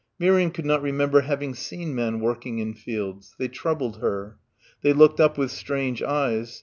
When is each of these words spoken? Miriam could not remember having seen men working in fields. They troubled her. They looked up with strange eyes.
Miriam 0.17 0.49
could 0.49 0.65
not 0.65 0.81
remember 0.81 1.21
having 1.21 1.53
seen 1.53 1.93
men 1.93 2.19
working 2.21 2.57
in 2.57 2.73
fields. 2.73 3.35
They 3.37 3.47
troubled 3.49 3.97
her. 3.97 4.39
They 4.81 4.93
looked 4.93 5.19
up 5.19 5.37
with 5.37 5.51
strange 5.51 6.01
eyes. 6.01 6.59